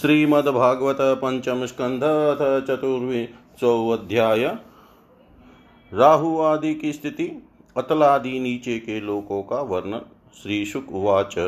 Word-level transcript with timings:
श्रीमद्भागवत 0.00 0.96
पंचम 1.00 1.66
स्कंध 1.66 2.04
अथ 2.04 2.66
चतुर्विशोध्याय 2.66 4.56
राहु 5.92 6.40
आदि 6.40 6.74
की 6.74 6.92
स्थिति, 6.92 7.42
अतलादि 7.76 8.40
नीचे 8.40 8.78
के 8.78 9.00
लोकों 9.00 9.42
का 9.42 9.62
वर्णन 9.62 10.00
श्री 10.42 10.66
शुक 10.66 10.92
उवाच 10.92 11.38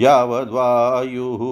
यावद्वायुः 0.00 1.42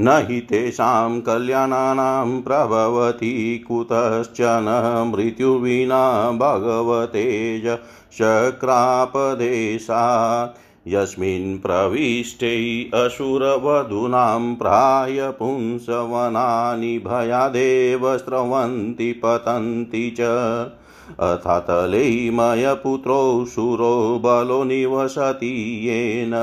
न 0.00 0.26
हि 0.30 0.40
तेषां 0.40 1.20
कल्याणानां 1.20 2.40
प्रभवति 2.40 3.64
कुतश्चन 3.68 5.12
मृत्युविना 5.14 6.30
भगवतेज 6.30 7.78
शक्रापदेशात् 8.18 10.58
यस्मिन् 10.88 11.58
प्रविष्टे 11.58 12.90
असुरवधूनां 12.94 14.54
प्राय 14.54 15.30
पुंसवनानि 15.30 16.98
भयादेव 16.98 18.18
स्रवन्ति 18.18 19.12
पतन्ति 19.12 20.16
च। 20.20 20.22
अथातलैमयपुत्रो 21.20 23.18
शूरो 23.54 23.94
बलो 24.24 24.62
निवसति 24.64 25.54
येन 25.86 26.34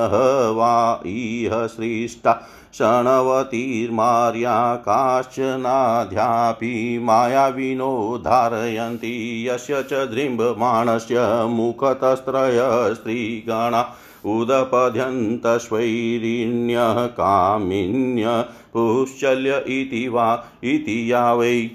वा 0.57 1.01
इह 1.05 1.65
सृष्टा 1.67 2.33
शणवतीर्मार्या 2.73 4.53
काश्चनाध्यापि 4.87 6.73
मायाविनो 7.03 8.17
धारयन्ति 8.25 9.13
यस्य 9.47 9.83
च 9.91 10.07
दृम्बमाणस्य 10.11 11.25
मुखतस्त्रय 11.49 12.59
स्त्रीगणा 12.95 13.81
उदपद्यन्तस्वैरिण्यः 14.25 17.05
कामिन्य 17.19 18.43
पुश्चल्य 18.73 19.63
इति 19.79 20.07
वा 20.07 20.27
इति 20.63 21.11
या 21.11 21.33
वै 21.33 21.69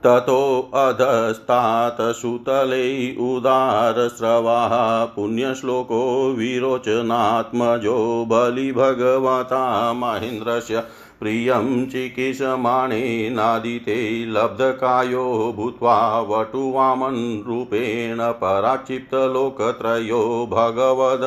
ततोऽधस्तात् 0.07 2.01
सुतले 2.17 2.85
उदारस्रवाः 3.27 4.75
पुण्यश्लोको 5.15 6.01
विरोचनात्मजो 6.33 7.99
बलिभगवता 8.31 9.63
महेन्द्रस्य 9.93 10.83
प्रियं 11.21 11.87
चिकीर्षमाणेनादिते 11.87 14.27
लब्धकायो 14.27 15.53
भूत्वा 15.57 16.21
वटुवामन् 16.21 17.43
रूपेण 17.47 18.19
पराक्षिप्तलोकत्रयो 18.41 20.21
भगवद् 20.51 21.25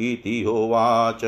इति 0.00 0.42
होवाच। 0.42 1.20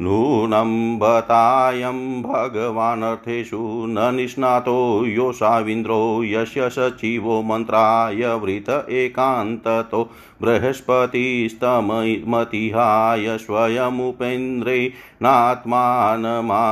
नूनं 0.00 0.98
बतायं 0.98 2.22
भगवानर्थेषु 2.22 3.58
न 3.88 4.14
निष्णातो 4.14 5.04
योषावीन्द्रो 5.06 5.98
यस्य 6.24 6.68
सचिवो 6.70 7.40
मन्त्राय 7.42 8.34
वृत 8.42 8.70
एकान्ततो 8.90 10.02
बृहस्पतिस्तमतिहाय 10.42 13.36
स्वयमुपेन्द्रे 13.38 14.92
नात्मानमा 15.22 16.64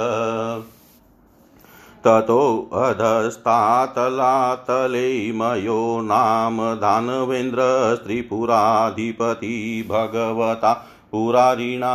ततोऽधस्तातलातले 2.08 5.08
मयो 5.36 5.78
नाम 6.06 6.58
दानवेन्द्रस्त्रिपुराधिपति 6.82 9.56
भगवता 9.90 10.74
पुरारिणा 11.12 11.94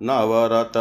नवरत 0.00 0.76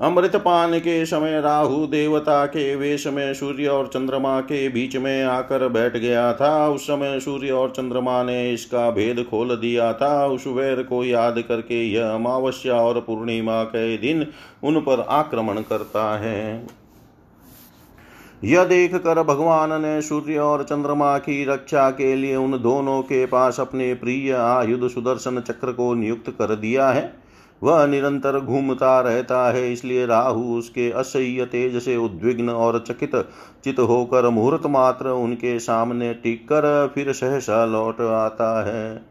अमृत 0.00 0.36
पान 0.36 0.78
के 0.78 1.04
समय 1.06 1.40
राहु 1.40 1.86
देवता 1.86 2.46
के 2.46 2.74
वेश 2.76 3.06
में 3.06 3.34
सूर्य 3.34 3.66
और 3.66 3.86
चंद्रमा 3.86 4.40
के 4.40 4.68
बीच 4.68 4.96
में 4.96 5.24
आकर 5.24 5.68
बैठ 5.68 5.96
गया 5.96 6.32
था। 6.32 6.68
उस 6.68 6.82
समय 6.82 7.20
सूर्य 7.20 7.50
और 7.50 7.70
चंद्रमा 7.70 8.22
ने 8.22 8.52
इसका 8.52 8.90
भेद 8.90 9.24
खोल 9.30 9.56
दिया 9.56 9.92
था। 9.92 10.26
उस 10.26 10.46
वैर 10.46 10.82
को 10.82 11.04
याद 11.04 11.42
करके 11.48 11.82
यह 11.84 12.10
अमावस्या 12.10 12.74
और 12.74 13.00
पूर्णिमा 13.00 13.62
के 13.64 13.96
दिन 13.98 14.26
उन 14.62 14.80
पर 14.80 15.00
आक्रमण 15.00 15.62
करता 15.62 16.18
है। 16.18 16.66
यह 18.44 18.64
देख 18.64 18.94
कर 18.94 19.22
भगवान 19.22 19.82
ने 19.82 20.00
सूर्य 20.02 20.38
और 20.38 20.62
चंद्रमा 20.62 21.18
की 21.18 21.44
रक्षा 21.44 21.90
के 21.90 22.14
लिए 22.16 22.36
उन 22.36 22.62
दोनों 22.62 23.02
के 23.02 23.26
पास 23.26 23.60
अपने 23.60 23.94
प्रिय 23.94 24.32
आयुध 24.32 24.90
सुदर्शन 24.90 25.40
चक्र 25.40 25.72
को 25.72 25.94
नियुक्त 25.94 26.30
कर 26.30 26.54
दिया 26.56 26.88
है। 26.88 27.23
वह 27.62 27.86
निरंतर 27.86 28.38
घूमता 28.40 29.00
रहता 29.00 29.50
है, 29.50 29.72
इसलिए 29.72 30.06
राहु 30.06 30.42
उसके 30.56 30.90
असह्य 30.92 31.44
तेज 31.46 31.82
से 31.82 31.96
उद्विग्न 31.96 32.50
और 32.50 32.78
चकित 32.88 33.16
चित 33.64 33.78
होकर 33.80 34.28
मुहूर्त 34.30 34.66
मात्र 34.66 35.10
उनके 35.10 35.58
सामने 35.60 36.12
टिक 36.14 36.44
कर 36.44 36.92
फिर 36.94 37.12
सहसा 37.12 37.64
लौट 37.66 38.00
आता 38.02 38.50
है। 38.64 39.02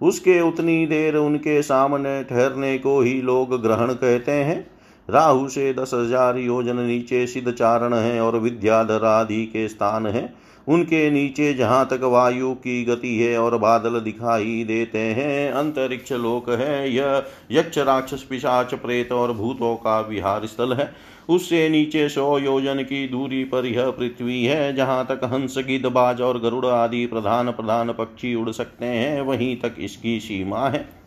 उसके 0.00 0.40
उतनी 0.40 0.86
देर 0.86 1.16
उनके 1.16 1.60
सामने 1.62 2.22
ठहरने 2.24 2.76
को 2.78 3.00
ही 3.00 3.20
लोग 3.22 3.60
ग्रहण 3.62 3.92
कहते 3.94 4.32
हैं। 4.32 4.66
राहु 5.08 5.48
से 5.48 5.72
दस 5.74 5.90
हज़ार 5.94 6.38
योजन 6.38 6.76
नीचे 6.78 7.26
सिद्ध 7.26 7.50
चारण 7.50 7.94
है 7.94 8.20
और 8.20 8.38
विद्याधर 8.38 9.04
आदि 9.06 9.44
के 9.46 9.68
स्थान 9.68 10.06
है। 10.06 10.22
उनके 10.68 11.10
नीचे 11.10 11.54
जहाँ 11.54 11.86
तक 11.86 12.00
वायु 12.02 12.52
की 12.54 12.84
गति 12.84 13.16
है 13.18 13.38
और 13.38 13.56
बादल 13.58 14.00
दिखाई 14.00 14.64
देते 14.64 14.98
हैं, 14.98 15.52
अंतरिक्ष 15.52 16.12
लोक 16.12 16.50
है। 16.50 16.94
यह 16.94 17.24
यक्ष, 17.52 17.78
राक्षस, 17.78 18.22
पिशाच, 18.22 18.74
प्रेत 18.74 19.12
और 19.12 19.32
भूतों 19.32 19.74
का 19.76 20.00
विहार 20.00 20.46
स्थल 20.46 20.72
है। 20.72 20.92
उससे 21.28 21.68
नीचे 21.68 22.08
सौ 22.08 22.38
योजन 22.38 22.82
की 22.82 23.08
दूरी 23.08 23.44
पर 23.44 23.66
यह 23.66 23.90
पृथ्वी 23.90 24.44
है, 24.44 24.74
जहाँ 24.76 25.06
तक 25.06 25.20
हंस 25.24 25.58
गिदबाज 25.58 26.20
और 26.20 26.40
गरुड़ 26.40 26.66
आदि 26.66 27.06
प्रधान 27.06 27.50
प्रधान 27.50 27.92
पक्षी 27.92 28.34
उड़ 28.34 28.50
सकते 28.50 28.86
हैं। 28.86 29.20
वहीं 29.20 29.56
तक 29.56 29.74
इसकी 29.78 30.20
सीमा 30.20 30.68
है। 30.68 31.01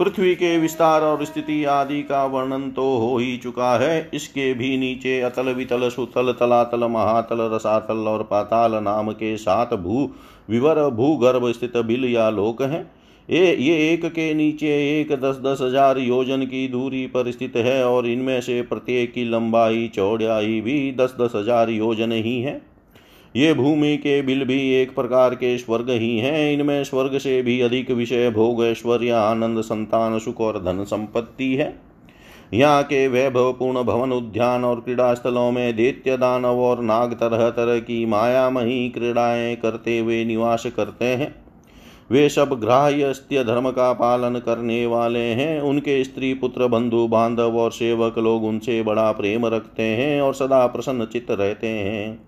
पृथ्वी 0.00 0.34
के 0.34 0.56
विस्तार 0.58 1.02
और 1.02 1.24
स्थिति 1.24 1.64
आदि 1.64 2.02
का 2.02 2.24
वर्णन 2.26 2.70
तो 2.70 2.82
हो 2.98 3.16
ही 3.18 3.36
चुका 3.36 3.76
है। 3.78 4.10
इसके 4.14 4.52
भी 4.54 4.76
नीचे 4.78 5.20
अतल 5.20 5.48
वितल 5.52 5.88
सुतल 5.88 6.32
तलातल 6.32 6.84
महातल 6.88 7.40
रसातल 7.54 8.08
और 8.08 8.22
पाताल 8.22 8.74
नाम 8.82 9.10
के 9.12 9.36
सात 9.36 9.74
भू 9.76 10.08
विवर 10.50 10.88
भूगर्भ 10.90 11.50
स्थित 11.52 11.76
बिल 11.86 12.04
या 12.04 12.28
लोक 12.30 12.62
हैं। 12.62 12.84
ये 13.28 13.54
ये 13.56 13.76
एक 13.92 14.04
के 14.06 14.32
नीचे 14.34 14.68
एक 14.90 15.12
दस 15.20 15.40
दस 15.44 15.58
हज़ार 15.62 15.98
योजन 15.98 16.42
की 16.42 16.66
दूरी 16.68 17.06
पर 17.06 17.30
स्थित 17.32 17.56
है 17.56 17.84
और 17.84 18.06
इनमें 18.06 18.40
से 18.40 18.60
प्रत्येक 18.62 19.12
की 19.12 19.24
लंबाई, 19.24 19.88
चौड़ाई 19.94 20.60
भी 20.60 20.92
दस 20.92 21.16
दस 21.20 21.32
हज़ार 21.36 21.70
योजन 21.70 22.12
ही 22.12 22.40
है। 22.42 22.60
ये 23.36 23.54
भूमि 23.54 23.96
के 23.96 24.22
बिल 24.22 24.44
भी 24.44 24.74
एक 24.74 24.94
प्रकार 24.94 25.34
के 25.34 25.58
स्वर्ग 25.58 25.90
ही 25.90 26.18
हैं। 26.18 26.52
इनमें 26.52 26.84
स्वर्ग 26.84 27.18
से 27.18 27.42
भी 27.42 27.60
अधिक 27.60 27.90
विषय 27.90 28.30
भोग, 28.30 28.64
ऐश्वर्य, 28.64 29.10
आनंद, 29.10 29.60
संतान, 29.60 30.18
सुख 30.18 30.40
और 30.40 30.58
धन 30.58 30.84
संपत्ति 30.84 31.54
है। 31.54 31.86
यहाँ 32.54 32.82
के 32.82 33.08
वैभवपूर्ण 33.08 33.82
भवन, 33.82 34.12
उद्यान 34.12 34.64
और 34.64 34.80
क्रीड़ा 34.80 35.14
स्थलों 35.14 35.50
में 35.52 35.76
दैत्य 35.76 36.16
दानव 36.16 36.58
और 36.60 36.82
नाग 36.82 37.14
तरह 37.14 37.50
तरह 37.50 37.78
की 37.78 38.06
मायामही 38.06 38.88
क्रीड़ाएँ 38.88 39.56
करते 39.56 39.98
हुए 39.98 40.24
निवास 40.24 40.66
करते 40.66 41.04
हैं। 41.04 41.34
वे 42.10 42.28
सब 42.28 42.60
ग्राह्य 42.60 43.14
स्त्य 43.14 43.44
धर्म 43.44 43.70
का 43.70 43.92
पालन 43.92 44.38
करने 44.38 44.86
वाले 44.86 45.18
हैं। 45.18 45.60
उनके 45.60 46.04
स्त्री, 46.04 46.34
पुत्र, 46.34 46.66
बंधु, 46.66 47.08
बांधव 47.08 47.56
और 47.58 47.72
सेवक 47.72 48.18
लोग 48.18 48.44
उनसे 48.44 48.82
बड़ा 48.82 49.12
प्रेम 49.12 49.46
रखते 49.46 49.82
हैं 49.82 50.20
और 50.20 50.34
सदा 50.34 50.66
प्रसन्न 50.66 51.04
चित्त 51.04 51.30
रहते 51.30 51.66
हैं। 51.66 52.25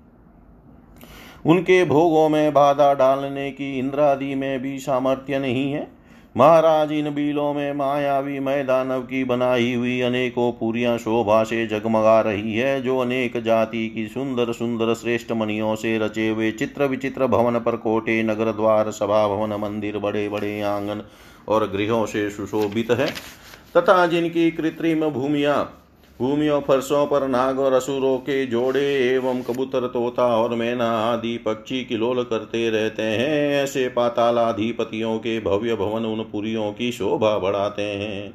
उनके 1.44 1.84
भोगों 1.84 2.28
में 2.28 2.52
बाधा 2.52 2.92
डालने 2.94 3.50
की 3.50 3.78
इंद्रादि 3.78 4.34
में 4.34 4.60
भी 4.62 4.78
सामर्थ्य 4.78 5.38
नहीं 5.38 5.72
है। 5.72 5.86
महाराज 6.36 6.92
इन 6.92 7.10
बीलों 7.10 7.52
में 7.54 7.72
मायावी 7.72 8.38
मैदानव 8.38 9.00
की 9.00 9.22
बनाई 9.24 9.72
हुई 9.74 10.00
अनेकों 10.00 10.50
पूरियाँ 10.52 10.96
शोभा 10.98 11.42
से 11.44 11.66
जगमगा 11.66 12.20
रही 12.20 12.54
है, 12.54 12.80
जो 12.82 12.98
अनेक 12.98 13.42
जाति 13.42 13.88
की 13.88 14.06
सुंदर 14.08 14.52
सुंदर 14.52 14.94
श्रेष्ठ 14.94 15.32
मणियों 15.32 15.74
से 15.76 15.96
रचे 15.98 16.28
हुए 16.28 16.50
चित्र 16.50 16.84
विचित्र 16.84 17.26
भवन 17.26 17.58
पर 17.58 17.76
कोटे, 17.76 18.22
नगर 18.22 18.52
द्वार, 18.52 18.90
सभा 18.90 19.26
भवन, 19.28 19.54
मंदिर, 19.54 19.98
बड़े 19.98 20.28
बड़े 20.28 20.60
आँगन 20.60 21.02
और 21.48 21.70
गृहों 21.70 22.04
से 22.06 22.28
सुशोभित 22.30 22.90
है, 22.90 23.06
तथा 23.76 24.06
जिनकी 24.06 24.50
कृत्रिम 24.50 25.08
भूमिया 25.10 25.60
भूमियों 26.20 26.60
फर्शों 26.60 27.06
पर 27.06 27.28
नाग 27.28 27.58
और 27.58 27.72
असुरों 27.72 28.18
के 28.18 28.46
जोड़े 28.46 29.14
एवं 29.14 29.42
कबूतर, 29.42 29.86
तोता 29.86 30.26
और 30.36 30.54
मैना 30.54 30.90
आदि 31.12 31.38
पक्षी 31.38 31.84
किलोल 31.84 32.22
करते 32.24 32.70
रहते 32.70 33.02
हैं। 33.02 33.62
ऐसे 33.62 33.88
पातालाधिपतियों 33.88 35.18
के 35.18 35.40
भव्य 35.40 35.74
भवन 35.74 36.04
उन 36.04 36.22
पुरियों 36.22 36.72
की 36.72 36.92
शोभा 36.92 37.38
बढ़ाते 37.38 37.82
हैं। 37.82 38.34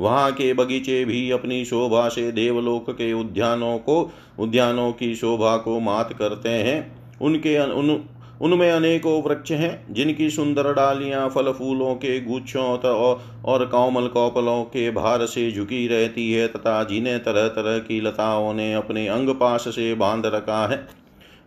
वहाँ 0.00 0.32
के 0.32 0.52
बगीचे 0.54 1.04
भी 1.04 1.30
अपनी 1.30 1.64
शोभा 1.64 2.08
से 2.08 2.32
देवलोक 2.32 2.90
के 2.90 3.12
उद्यानों 3.12 3.78
को, 3.78 4.10
उद्यानों 4.38 4.92
की 4.92 5.14
शोभा 5.14 5.56
को 5.56 5.80
मात 5.80 6.12
करते 6.12 6.48
हैं। 6.48 6.98
उनके 7.20 7.58
उन 7.58 8.04
उनमें 8.40 8.70
अनेकों 8.72 9.22
वृक्ष 9.22 9.50
हैं, 9.50 9.94
जिनकी 9.94 10.30
सुंदर 10.30 10.72
डालियाँ 10.72 11.28
फल 11.28 11.52
फूलों 11.52 11.94
के 11.94 12.20
गुच्छों 12.20 12.78
और 13.44 13.64
कोमल 13.66 14.06
कौपलों 14.06 14.62
के 14.64 14.90
भार 14.90 15.26
से 15.26 15.50
झुकी 15.52 15.86
रहती 15.88 16.32
है 16.32 16.48
तथा 16.48 16.84
जिन्हें 16.84 17.18
तरह 17.24 17.48
तरह 17.48 17.78
की 17.78 18.00
लताओं 18.00 18.54
ने 18.54 18.74
अपने 18.74 19.08
अंग 19.08 19.28
पास 19.30 19.64
से 19.68 19.94
बाँध 19.94 20.26
रखा 20.26 20.66
है। 20.66 20.86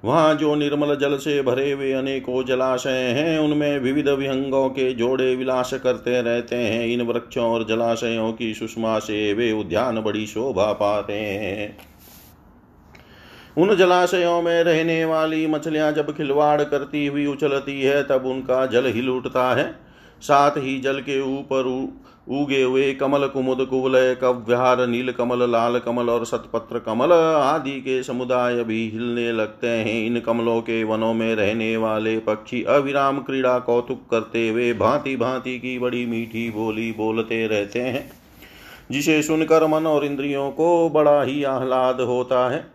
वहाँ 0.06 0.36
जो 0.36 0.56
निर्मल 0.56 0.96
जल 0.96 1.18
से 1.18 1.42
भरे 1.42 1.72
हुए 1.72 1.92
अनेकों 1.92 2.44
जलाशय 2.44 3.14
हैं, 3.18 3.40
उनमें 3.40 3.80
विविध 3.80 4.10
विहंगों 4.10 4.70
के 4.70 4.94
जोड़े 4.94 5.36
विलास 5.36 5.74
करते 5.74 6.22
रहते 6.22 6.56
हैं। 6.56 6.88
इन 6.88 7.02
वृक्षों 7.02 7.46
और 7.46 7.66
जलाशयों 7.68 8.34
की 8.34 8.54
सुषमा 8.54 9.00
से 9.00 9.34
वे 9.34 9.52
उद्यान 9.52 10.02
बड़ी 10.02 10.28
शोभा 10.28 10.74
पाते 10.74 11.14
हैं। 11.14 11.91
उन 13.58 13.76
जलाशयों 13.76 14.42
में 14.42 14.64
रहने 14.64 15.04
वाली 15.06 15.46
मछलियाँ 15.48 15.92
जब 15.92 16.16
खिलवाड़ 16.18 16.62
करती 16.64 17.06
हुई 17.06 17.26
उछलती 17.26 17.82
है, 17.82 18.04
तब 18.04 18.26
उनका 18.26 18.66
जल 18.66 18.86
हिल 18.88 19.10
उठता 19.10 19.54
है। 19.56 19.74
साथ 20.22 20.58
ही 20.58 20.80
जल 20.80 21.00
के 21.00 21.20
ऊपर 21.22 21.66
उगे 22.32 22.62
हुए 22.62 22.94
कमल 22.94 23.26
कुमुद 23.28 23.66
कुवलय 23.66 24.14
कव्यार 24.16 24.86
नील 24.88 25.12
कमल, 25.12 25.50
लाल 25.52 25.80
कमल 25.80 26.10
और 26.10 26.26
सतपत्र 26.26 26.80
कमल 26.80 27.12
आदि 27.12 27.80
के 27.82 28.02
समुदाय 28.04 28.64
भी 28.64 28.90
हिलने 28.90 29.32
लगते 29.32 29.68
हैं। 29.68 30.06
इन 30.06 30.20
कमलों 30.20 30.60
के 30.62 30.84
वनों 30.84 31.14
में 31.14 31.34
रहने 31.36 31.76
वाले 31.78 32.18
पक्षी 32.20 32.64
अविराम 32.70 33.20
क्रीड़ा 33.20 33.58
कौतुक 33.60 34.02
करते 34.12 34.48
हुए 34.50 34.72
भांति 34.74 35.16
भांति 35.16 35.58
की 35.60 35.78
बड़ी 35.80 36.06
मीठी 36.06 36.50
बोली 36.50 36.92
बोलते 36.92 37.46
रहते 37.48 37.80
हैं, 37.80 38.10
जिसे 38.92 39.22
सुनकर 39.22 39.68
मन 39.68 39.88
और 39.88 40.06
इंद्रियों 40.06 40.50
को 40.52 40.90
बड़ा 40.90 41.22
ही 41.24 41.44
आह्लाद 41.44 42.02
होता 42.02 42.50
है। 42.50 42.66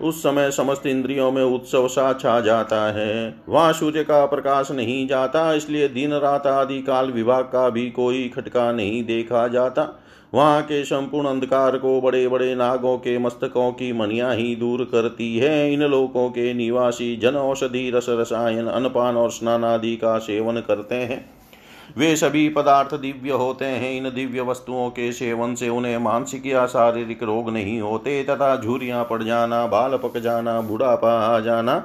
उस 0.00 0.22
समय 0.22 0.50
समस्त 0.50 0.86
इंद्रियों 0.86 1.30
में 1.32 1.42
उत्सव 1.42 1.88
सा 1.88 2.12
छा 2.12 2.40
जाता 2.40 2.92
है। 2.92 3.42
वहाँ 3.48 3.72
सूर्य 3.72 4.04
का 4.04 4.26
प्रकाश 4.26 4.70
नहीं 4.70 5.06
जाता, 5.08 5.52
इसलिए 5.54 5.88
दिन 5.88 6.12
रात 6.12 6.46
आदि 6.46 6.82
काल 6.82 7.10
विभाग 7.10 7.44
का 7.44 7.68
भी 7.70 7.90
कोई 7.90 8.28
खटका 8.28 8.72
नहीं 8.72 9.04
देखा 9.04 9.48
जाता। 9.48 10.00
वहाँ 10.34 10.62
के 10.62 10.84
संपूर्ण 10.84 11.28
अंधकार 11.28 11.76
को 11.78 12.00
बड़े 12.00 12.28
बड़े 12.28 12.54
नागों 12.54 12.96
के 12.98 13.18
मस्तकों 13.18 13.72
की 13.72 13.92
मनिया 13.92 14.30
ही 14.30 14.56
दूर 14.56 14.84
करती 14.84 15.36
है। 15.38 15.72
इन 15.72 15.82
लोकों 15.82 16.30
के 16.30 16.54
निवासी 16.54 17.16
जन 17.16 17.36
औषधि 17.36 17.90
रस 17.90 18.06
रसायन 18.08 18.66
अनपान 18.66 19.16
और 19.16 19.30
स्नान 19.30 19.64
आदि 19.64 19.96
का 19.96 20.18
सेवन 20.18 20.60
करते 20.60 20.94
हैं। 20.94 21.33
वे 21.96 22.14
सभी 22.16 22.48
पदार्थ 22.48 22.94
दिव्य 22.94 23.30
होते 23.30 23.64
हैं। 23.64 23.92
इन 23.92 24.10
दिव्य 24.14 24.40
वस्तुओं 24.40 24.88
के 24.90 25.10
सेवन 25.12 25.54
से 25.54 25.68
उन्हें 25.68 25.98
मानसिक 25.98 26.46
या 26.46 26.66
शारीरिक 26.66 27.22
रोग 27.22 27.50
नहीं 27.50 27.80
होते, 27.80 28.22
तथा 28.24 28.56
झूरियाँ 28.56 29.04
पड़ 29.04 29.22
जाना, 29.22 29.66
बाल 29.66 29.96
पक 29.96 30.18
जाना, 30.18 30.60
बुढ़ापा 30.60 31.12
आ 31.26 31.38
जाना, 31.40 31.76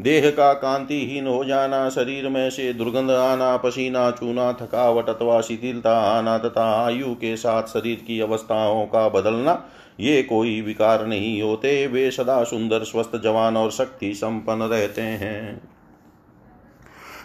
देह 0.00 0.30
का 0.30 0.52
कांतिहीन 0.52 1.26
हो 1.26 1.44
जाना, 1.44 1.88
शरीर 1.88 2.28
में 2.28 2.50
से 2.50 2.72
दुर्गंध 2.72 3.10
आना, 3.10 3.56
पसीना 3.56 4.10
चूना, 4.10 4.52
थकावट 4.52 5.08
अथवा 5.08 5.40
शिथिलता 5.40 5.98
आना, 5.98 6.36
तथा 6.38 6.64
आयु 6.84 7.14
के 7.14 7.36
साथ 7.36 7.62
शरीर 7.62 8.04
की 8.06 8.20
अवस्थाओं 8.20 8.84
का 8.86 9.08
बदलना, 9.08 9.64
ये 10.00 10.22
कोई 10.22 10.60
विकार 10.60 11.06
नहीं 11.06 11.42
होते। 11.42 11.86
वे 11.86 12.10
सदा 12.10 12.42
सुंदर, 12.44 12.84
स्वस्थ, 12.84 13.16
जवान 13.16 13.56
और 13.56 13.70
शक्ति 13.70 14.14
संपन्न 14.14 14.62
रहते 14.62 15.02
हैं। 15.02 15.60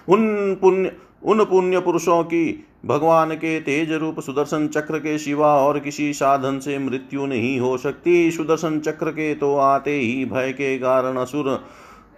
उन 0.09 0.55
पुण्य 0.55 0.91
उन 1.23 1.43
पुण्य 1.45 1.79
पुरुषों 1.79 2.23
की, 2.23 2.65
भगवान 2.85 3.31
के 3.31 3.59
तेज 3.59 3.91
रूप 3.91 4.19
सुदर्शन 4.19 4.67
चक्र 4.67 4.99
के 4.99 5.17
सिवा 5.17 5.53
और 5.55 5.79
किसी 5.79 6.13
साधन 6.13 6.59
से 6.59 6.77
मृत्यु 6.79 7.25
नहीं 7.25 7.59
हो 7.59 7.77
सकती। 7.77 8.31
सुदर्शन 8.31 8.79
चक्र 8.79 9.11
के 9.11 9.33
तो 9.35 9.55
आते 9.55 9.91
ही 9.91 10.25
भय 10.25 10.51
के 10.51 10.77
कारण 10.79 11.17
असुर 11.17 11.59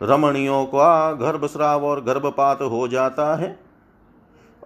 रमणियों 0.03 0.65
का 0.65 1.11
गर्भस्राव 1.11 1.85
और 1.85 2.03
गर्भपात 2.03 2.61
हो 2.61 2.87
जाता 2.87 3.35
है। 3.35 3.59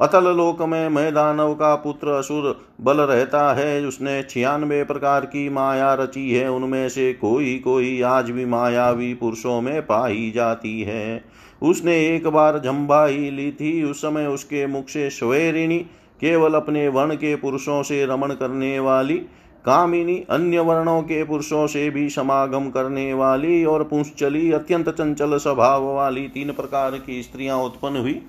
अतल 0.02 0.28
लोक 0.28 0.62
में 0.62 0.90
मैदानव 0.90 1.54
का 1.54 1.76
पुत्र 1.76 2.08
असुर 2.08 2.68
बल 2.82 2.98
रहता 2.98 3.54
है। 3.54 3.86
उसने 3.86 4.22
छियानवे 4.24 4.84
प्रकार 4.84 5.26
की 5.26 5.50
माया 5.50 5.94
रची 5.94 6.32
है। 6.32 6.52
उनमें 6.52 6.90
से 6.90 7.14
कोई 7.14 7.58
कोई 7.60 8.02
आज 8.02 8.30
भी 8.30 8.46
मायावी 8.46 9.14
पुरुषों 9.14 9.62
में 9.62 9.82
पाई 9.82 10.32
जाती 10.36 10.82
है। 10.82 11.24
उसने 11.62 11.96
एक 12.08 12.28
बार 12.28 12.58
जम्बाई 12.60 13.30
ली 13.30 13.52
थी। 13.52 13.84
उस 13.84 14.02
समय 14.02 14.26
उसके 14.26 14.66
मुख 14.68 14.88
से 14.88 15.10
श्वेरिणी, 15.10 15.78
केवल 16.22 16.54
अपने 16.54 16.88
वर्ण 16.88 17.16
के 17.16 17.36
पुरुषों 17.36 17.82
से 17.84 18.06
रमण 18.06 18.32
करने 18.32 18.80
वाली, 18.80 19.18
कामिनी 19.66 20.16
अन्य 20.30 20.60
वर्णों 20.60 21.02
के 21.02 21.24
पुरुषों 21.24 21.66
से 21.68 21.90
भी 21.90 22.10
समागम 22.10 22.70
करने 22.70 23.14
वाली 23.14 23.64
और 23.66 23.84
पुंसचली, 23.84 24.52
अत्यंत 24.52 24.90
चंचल 24.90 25.38
स्वभाव 25.38 25.86
वाली 25.86 26.28
तीन 26.28 26.52
प्रकार 26.52 26.98
की 26.98 27.22
स्त्रियाँ 27.24 27.58
उत्पन्न 27.58 27.98
हुई। 27.98 28.22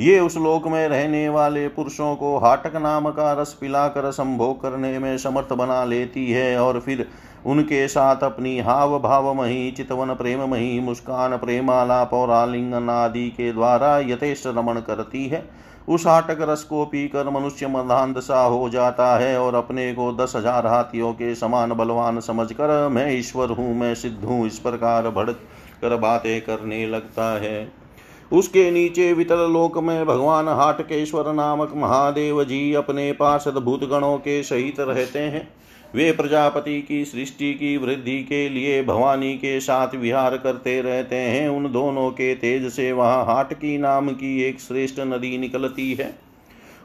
ये 0.00 0.18
उस 0.20 0.36
लोक 0.36 0.66
में 0.68 0.88
रहने 0.88 1.28
वाले 1.28 1.66
पुरुषों 1.68 2.14
को 2.16 2.36
हाटक 2.38 2.76
नाम 2.76 3.08
का 3.10 3.32
रस 3.32 3.52
पिलाकर 3.60 4.10
संभोग 4.10 4.62
करने 4.62 4.98
में 4.98 5.16
समर्थ 5.18 5.52
बना 5.52 5.84
लेती 5.84 6.26
है 6.26 6.58
और 6.58 6.80
फिर 6.80 7.06
उनके 7.44 7.86
साथ 7.88 8.22
अपनी 8.22 8.58
हाव 8.58 8.98
भाव 9.00 9.32
मही, 9.34 9.70
चितवन 9.70 10.14
प्रेम 10.14 10.48
मही, 10.50 10.78
मुस्कान 10.80 11.36
प्रेमालाप 11.36 12.12
और 12.14 12.30
आलिंगन 12.30 12.90
आदि 12.90 13.28
के 13.30 13.52
द्वारा 13.52 13.98
यथेष 14.00 14.46
रमण 14.46 14.80
करती 14.80 15.26
है। 15.26 15.44
उस 15.88 16.06
हाटक 16.06 16.38
रस 16.40 16.62
को 16.64 16.84
पीकर 16.84 17.28
मनुष्य 17.30 17.66
मदांध 17.66 18.18
सा 18.18 18.40
हो 18.40 18.68
जाता 18.68 19.16
है 19.18 19.38
और 19.40 19.54
अपने 19.54 19.92
को 19.94 20.10
दस 20.14 20.32
हज़ार 20.36 20.66
हाथियों 20.66 21.12
के 21.12 21.34
समान 21.34 21.72
बलवान 21.72 22.20
समझकर 22.20 22.88
मैं 22.88 23.10
ईश्वर 23.12 23.50
हूँ, 23.50 23.74
मैं 23.74 23.94
सिद्ध 23.94 24.24
हूँ, 24.24 24.46
इस 24.46 24.58
प्रकार 24.58 25.08
भड़क 25.10 25.40
कर 25.82 25.96
बातें 25.96 26.40
करने 26.40 26.86
लगता 26.86 27.24
है। 27.40 27.72
उसके 28.32 28.70
नीचे 28.70 29.12
वितल 29.12 29.50
लोक 29.52 29.76
में 29.78 30.06
भगवान 30.06 30.48
हाटकेश्वर 30.50 31.32
नामक 31.32 31.72
महादेव 31.76 32.42
जी 32.44 32.72
अपने 32.74 33.10
पार्षद 33.12 33.58
भूतगणों 33.58 34.16
के 34.18 34.42
सहित 34.42 34.80
रहते 34.80 35.18
हैं। 35.18 35.48
वे 35.94 36.12
प्रजापति 36.12 36.82
की 36.82 37.04
सृष्टि 37.04 37.54
की 37.54 37.76
वृद्धि 37.76 38.22
के 38.22 38.48
लिए 38.48 38.82
भवानी 38.82 39.34
के 39.34 39.60
साथ 39.60 39.94
विहार 39.94 40.36
करते 40.36 40.80
रहते 40.82 41.16
हैं। 41.16 41.48
उन 41.48 41.72
दोनों 41.72 42.10
के 42.10 42.34
तेज 42.34 42.72
से 42.72 42.92
वहाँ 42.92 43.24
हाटकी 43.24 43.78
नाम 43.78 44.08
की 44.08 44.42
एक 44.42 44.60
श्रेष्ठ 44.60 45.00
नदी 45.00 45.38
निकलती 45.38 45.94
है। 45.94 46.18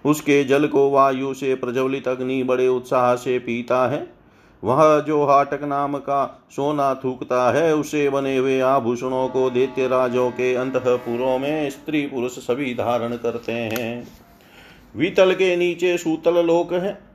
उसके 0.06 0.44
जल 0.44 0.68
को 0.68 0.90
वायु 0.90 1.34
से 1.34 1.56
प्रज्वलित 1.56 2.08
अग्नि 2.08 2.44
बड़े 2.44 2.68
उत्साह 2.68 3.16
से 3.16 3.40
पीता 3.40 3.88
है। 3.88 4.08
वह 4.64 5.00
जो 5.00 5.26
हाटक 5.26 5.64
नाम 5.64 5.98
का 5.98 6.44
सोना 6.52 6.94
थूकता 6.94 7.52
है, 7.52 7.76
उसे 7.76 8.10
बने 8.10 8.38
हुए 8.38 8.60
आभूषणों 8.60 9.28
को 9.28 9.50
दैत्य 9.50 9.88
राजों 9.88 10.32
के 10.32 10.56
अंतपुरों 10.56 11.40
में 11.40 11.70
स्त्री 11.70 12.02
पुरुष 12.02 12.32
सभी 12.32 12.74
धारण 12.74 13.10
करते 13.10 13.52
हैं। 13.52 14.08
वितल 14.96 15.34
के 15.34 15.56
नीचे 15.56 15.98
सूतल 15.98 16.46
लोक 16.46 16.74
है। 16.74 17.09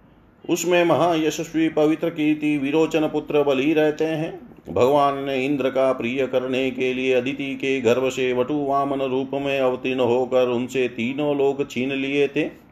उसमें 0.50 0.84
महायशस्वी 0.84 1.68
पवित्र 1.68 2.10
कीर्ति 2.10 2.58
विरोचन 2.58 3.08
पुत्र 3.08 3.42
बलि 3.42 3.72
रहते 3.72 4.04
हैं। 4.04 4.40
भगवान 4.70 5.18
ने 5.18 5.44
इंद्र 5.44 5.70
का 5.70 5.92
प्रिय 5.92 6.26
करने 6.26 6.70
के 6.70 6.94
लिए 6.94 7.14
अदिति 7.14 7.54
के 7.54 7.80
गर्भ 7.80 8.08
से 8.08 8.32
वटु 8.32 8.54
वामन 8.54 9.00
रूप 9.00 9.30
में 9.34 9.60
अवतीर्ण 9.60 10.00
होकर 10.00 10.48
उनसे 10.48 10.88
तीनों 10.88 11.36
लोग 11.36 11.70
छीन 11.70 11.92
लिए 11.92 12.28
थे। 12.28 12.64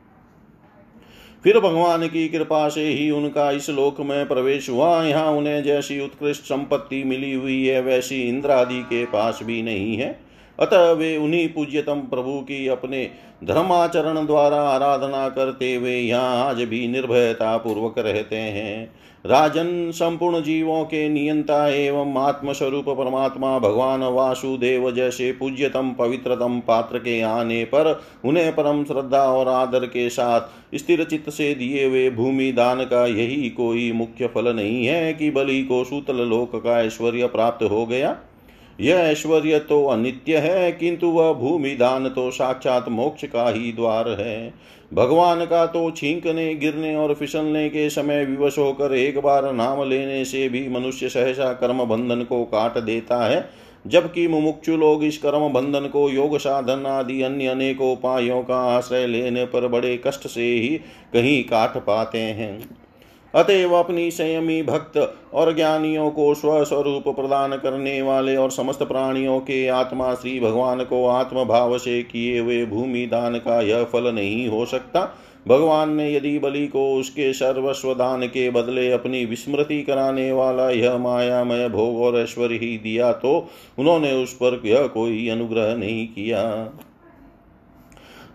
फिर 1.45 1.59
भगवान 1.61 2.07
की 2.07 2.29
कृपा 2.29 2.69
से 2.69 2.85
ही 2.85 3.11
उनका 3.11 3.51
इस 3.51 3.71
लोक 3.71 4.01
में 4.01 4.29
प्रवेश 4.29 4.71
हुआ। 4.71 5.05
यहाँ 5.05 5.27
उन्हें 5.27 5.63
जैसी 5.63 6.01
उत्कृष्ट 6.01 6.43
संपत्ति 6.43 7.05
मिली 7.05 7.33
हुई 7.33 7.67
है, 7.67 7.83
वैसी 7.83 8.23
इंद्रादि 8.23 8.83
के 8.83 9.05
पास 9.05 9.41
भी 9.43 9.63
नहीं 9.63 9.97
है। 9.97 10.22
अतः 10.59 10.91
वे 10.91 11.17
उन्हीं 11.17 11.49
पूज्यतम 11.49 12.01
प्रभु 12.01 12.41
की 12.41 12.67
अपने 12.69 13.05
धर्माचरण 13.45 14.27
द्वारा 14.27 14.61
आराधना 14.63 15.29
करते 15.29 15.75
हुए 15.75 15.97
यहाँ 15.97 16.45
आज 16.45 16.63
भी 16.63 16.87
निर्भयता 16.89 17.57
पूर्वक 17.57 17.99
रहते 17.99 18.37
हैं। 18.37 18.95
राजन 19.25 19.91
संपूर्ण 19.91 20.41
जीवों 20.43 20.85
के 20.85 21.09
नियंता 21.09 21.67
एवं 21.69 22.17
आत्मस्वरूप 22.19 22.89
परमात्मा 22.89 23.59
भगवान 23.59 24.03
वासुदेव 24.03 24.91
जैसे 24.91 25.33
पूज्यतम 25.33 25.91
पवित्रतम 25.91 26.61
पात्र 26.61 26.99
के 26.99 27.21
आने 27.21 27.65
पर 27.65 28.03
उन्हें 28.25 28.53
परम 28.53 28.85
श्रद्धा 28.85 29.23
और 29.25 29.49
आदर 29.49 29.87
के 29.87 30.09
साथ 30.11 30.77
स्थिर 30.77 31.05
चित्त 31.05 31.31
से 31.31 31.55
दिए 31.55 31.87
हुए 31.87 32.11
भूमि 32.11 32.53
दान 32.53 32.85
का 32.85 33.07
यही 33.07 33.51
कोई 33.51 33.93
मुख्य 33.93 34.27
फल 34.27 34.55
नहीं 34.57 34.87
है 34.87 35.13
कि 35.15 35.31
बलि 35.31 35.63
को 35.63 35.85
सूतल 35.85 36.17
लोक 36.17 36.57
का 36.57 36.81
ऐश्वर्य 36.83 37.27
प्राप्त 37.27 37.65
हो 37.65 37.87
गया। 37.87 38.17
यह 38.79 38.97
ऐश्वर्य 38.97 39.59
तो 39.59 39.85
अनित्य 39.87 40.39
है, 40.39 40.73
किंतु 40.73 41.07
वह 41.09 41.33
भूमि 41.33 41.71
दान 41.71 42.09
तो 42.09 42.31
साक्षात 42.31 42.89
मोक्ष 42.89 43.25
का 43.25 43.49
ही 43.49 43.73
द्वार 43.73 44.09
है। 44.11 44.53
भगवान 44.93 45.45
का 45.45 45.65
तो 45.67 45.91
छींकने, 45.91 46.55
गिरने 46.55 46.95
और 46.97 47.15
फिसलने 47.15 47.69
के 47.69 47.89
समय 47.91 48.25
विवश 48.25 48.59
होकर 48.59 48.95
एक 48.95 49.19
बार 49.19 49.53
नाम 49.53 49.83
लेने 49.89 50.25
से 50.25 50.49
भी 50.49 50.69
मनुष्य 50.69 51.09
सहसा 51.09 51.53
कर्म 51.53 51.85
बंधन 51.85 52.23
को 52.23 52.45
काट 52.45 52.79
देता 52.79 53.25
है, 53.25 53.49
जबकि 53.85 54.27
मुमुक्षु 54.29 54.77
लोग 54.77 55.05
इस 55.05 55.19
कर्म 55.19 55.49
बंधन 55.53 55.87
को, 55.87 56.09
योग 56.11 56.37
साधन 56.39 56.87
आदि 56.87 57.21
अन्य 57.23 57.47
अनेकों 57.47 57.93
उपायों 57.93 58.43
का 58.43 58.57
आश्रय 58.69 59.07
लेने 59.07 59.45
पर 59.45 59.69
बड़े 59.69 59.97
कष्ट 60.07 60.27
से 60.27 60.43
ही 60.43 60.69
कहीं 61.13 61.43
काट 61.45 61.77
पाते 61.77 62.19
हैं। 62.19 62.59
अतएव 63.35 63.75
अपनी 63.75 64.11
संयमी 64.11 64.63
भक्त 64.63 64.97
और 65.35 65.55
ज्ञानियों 65.55 66.11
को 66.11 66.33
स्वस्वरूप 66.35 67.09
प्रदान 67.09 67.57
करने 67.57 68.01
वाले 68.03 68.37
और 68.37 68.51
समस्त 68.51 68.83
प्राणियों 68.83 69.39
के 69.41 69.67
आत्मा 69.69 70.15
श्री 70.15 70.39
भगवान 70.41 70.85
को 70.85 71.07
आत्मभाव 71.07 71.77
से 71.79 72.03
किए 72.03 72.39
हुए 72.39 72.65
भूमि 72.67 73.07
दान 73.07 73.39
का 73.39 73.61
यह 73.61 73.85
फल 73.85 74.15
नहीं 74.15 74.49
हो 74.49 74.65
सकता। 74.67 75.01
भगवान 75.49 75.93
ने 75.95 76.13
यदि 76.15 76.39
बलि 76.39 76.67
को 76.67 76.85
उसके 76.97 77.33
सर्वस्व 77.33 77.93
दान 77.95 78.27
के 78.27 78.49
बदले 78.51 78.91
अपनी 78.93 79.25
विस्मृति 79.25 79.81
कराने 79.83 80.31
वाला 80.33 80.69
यह 80.71 80.97
मायामय 80.99 81.69
भोग 81.69 82.01
और 82.03 82.19
ऐश्वर्य 82.19 82.57
ही 82.57 82.77
दिया 82.79 83.13
तो 83.13 83.49
उन्होंने 83.79 84.13
उस 84.13 84.33
पर 84.33 84.61
यह 84.65 84.87
कोई 84.87 85.29
अनुग्रह 85.29 85.75
नहीं 85.77 86.07
किया। 86.07 86.43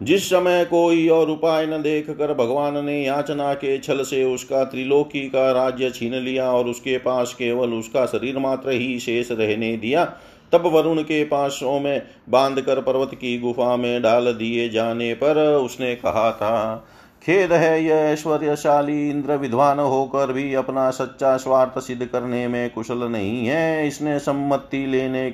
जिस 0.02 0.26
समय 0.30 0.66
कोई 0.66 1.08
और 1.08 1.30
उपाय 1.30 1.66
न 1.66 1.82
देख 1.82 2.10
कर 2.10 2.34
भगवान 2.34 2.86
ने 2.86 3.02
याचना 3.04 3.54
के 3.54 3.78
छल 3.78 4.02
से 4.04 4.24
उसका 4.24 4.64
त्रिलोकी 4.64 5.22
का 5.22 5.52
राज्य 5.52 5.90
छीन 5.90 6.16
लिया 6.16 6.52
और 6.52 6.68
उसके 6.68 6.98
पास 6.98 7.34
केवल 7.34 7.74
उसका 7.74 8.06
शरीर 8.06 8.38
मात्र 8.38 8.72
ही 8.72 9.00
शेष 9.00 9.32
रहने 9.32 9.76
दिया, 9.78 10.06
तब 10.52 10.66
वरुण 10.66 11.02
के 11.02 11.24
पासों 11.24 11.80
में 11.80 12.02
बाँध 12.30 12.62
कर 12.62 12.82
पर्वत 12.82 13.12
की 13.14 13.38
गुफा 13.40 13.76
में 13.76 14.02
डाल 14.02 14.34
दिए 14.34 14.70
जाने 14.70 15.14
पर 15.14 15.38
उसने 15.56 15.96
कहा 15.96 16.32
था, 16.32 16.88
खेद 17.24 17.54
है 17.54 17.84
यह 17.84 17.96
ऐश्वर्यशाली 17.96 19.10
इंद्र 19.10 19.36
विद्वान 19.36 19.80
होकर 19.80 20.32
भी 20.34 20.54
अपना 20.54 20.90
सच्चा 20.90 21.38
स्वार्थ 21.38 21.80
सिद्ध 21.80 22.06
करने 22.06 22.48
में 22.48 22.70
कुशल 22.70 23.04
नहीं 23.04 23.48
है। 23.48 23.88
इसने 23.88 24.20
सम्मति 24.20 24.86
लेने 24.86 25.34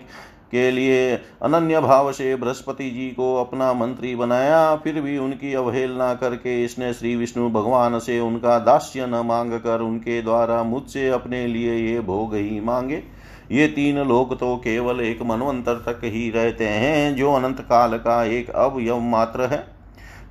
के 0.53 0.69
लिए 0.71 1.15
अनन्य 1.43 1.79
भाव 1.79 2.11
से 2.11 2.35
बृहस्पति 2.35 2.89
जी 2.89 3.07
को 3.09 3.35
अपना 3.35 3.71
मंत्री 3.73 4.15
बनाया, 4.15 4.75
फिर 4.75 5.01
भी 5.01 5.17
उनकी 5.17 5.53
अवहेलना 5.53 6.13
करके 6.13 6.63
इसने 6.63 6.93
श्री 6.93 7.15
विष्णु 7.15 7.49
भगवान 7.49 7.99
से 7.99 8.19
उनका 8.19 8.57
दास्य 8.61 9.05
न 9.05 9.21
मांग 9.25 9.51
कर 9.59 9.81
उनके 9.81 10.21
द्वारा 10.21 10.61
मुझसे 10.63 11.07
अपने 11.09 11.45
लिए 11.47 11.75
ये 11.75 11.99
भोग 12.01 12.35
ही 12.35 12.59
मांगे। 12.59 13.03
ये 13.51 13.67
तीन 13.67 13.97
लोग 13.99 14.39
तो 14.39 14.55
केवल 14.57 15.01
एक 15.01 15.21
मनवंतर 15.21 15.83
तक 15.85 15.99
ही 16.03 16.29
रहते 16.29 16.67
हैं, 16.67 17.15
जो 17.15 17.33
अनंत 17.33 17.59
काल 17.61 17.97
का 17.97 18.23
एक 18.25 18.49
अवयव 18.49 18.99
मात्र 19.01 19.47
है। 19.47 19.63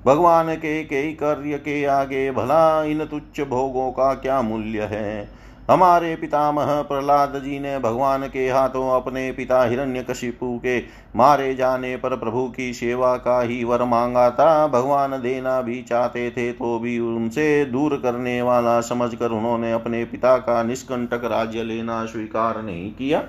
भगवान 0.07 0.55
के 0.55 0.83
कई 0.85 1.13
कार्य 1.13 1.59
के 1.59 1.85
आगे 1.85 2.31
भला 2.31 2.83
इन 2.85 3.05
तुच्छ 3.05 3.41
भोगों 3.41 3.91
का 3.93 4.13
क्या 4.15 4.41
मूल्य 4.43 4.89
है? 4.91 5.29
हमारे 5.71 6.15
पितामह 6.17 6.81
प्रहलाद 6.83 7.33
जी 7.37 7.59
ने 7.59 7.79
भगवान 7.79 8.27
के 8.29 8.49
हाथों 8.49 9.01
अपने 9.01 9.31
पिता 9.33 9.63
हिरण्यकशिपु 9.65 10.59
के 10.59 10.79
मारे 11.17 11.55
जाने 11.55 11.97
पर 11.97 12.17
प्रभु 12.17 12.47
की 12.49 12.73
सेवा 12.75 13.17
का 13.17 13.41
ही 13.43 13.63
वर 13.65 13.85
मांगा 13.85 14.31
था। 14.31 14.67
भगवान 14.67 15.11
देना 15.11 15.61
भी 15.61 15.83
चाहते 15.83 16.31
थे 16.31 16.53
तो 16.53 16.79
भी 16.79 16.99
उनसे 16.99 17.65
दूर 17.65 17.97
करने 17.97 18.43
वाला 18.43 18.81
समझकर 18.81 19.31
उन्होंने 19.31 19.73
अपने 19.73 20.05
पिता 20.05 20.37
का 20.37 20.63
निष्कंटक 20.63 21.25
राज्य 21.25 21.63
लेना 21.63 22.05
स्वीकार 22.07 22.63
नहीं 22.63 22.91
किया। 22.93 23.23